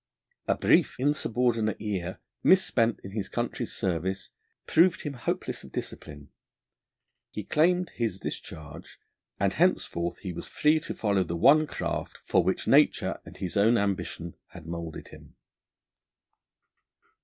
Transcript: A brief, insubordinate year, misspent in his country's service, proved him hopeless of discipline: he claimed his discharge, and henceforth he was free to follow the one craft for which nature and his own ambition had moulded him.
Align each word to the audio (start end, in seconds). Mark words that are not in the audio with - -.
A 0.47 0.57
brief, 0.57 0.99
insubordinate 0.99 1.79
year, 1.79 2.17
misspent 2.41 2.99
in 3.03 3.11
his 3.11 3.29
country's 3.29 3.71
service, 3.71 4.31
proved 4.65 5.03
him 5.03 5.13
hopeless 5.13 5.63
of 5.63 5.71
discipline: 5.71 6.29
he 7.29 7.43
claimed 7.43 7.91
his 7.91 8.19
discharge, 8.19 8.97
and 9.39 9.53
henceforth 9.53 10.17
he 10.21 10.33
was 10.33 10.47
free 10.47 10.79
to 10.79 10.95
follow 10.95 11.23
the 11.23 11.37
one 11.37 11.67
craft 11.67 12.17
for 12.25 12.43
which 12.43 12.67
nature 12.67 13.19
and 13.25 13.37
his 13.37 13.55
own 13.55 13.77
ambition 13.77 14.33
had 14.47 14.65
moulded 14.65 15.09
him. 15.09 15.35